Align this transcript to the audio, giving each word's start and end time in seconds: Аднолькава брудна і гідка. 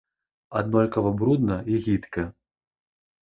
Аднолькава 0.59 1.11
брудна 1.19 1.57
і 1.73 1.81
гідка. 1.83 2.25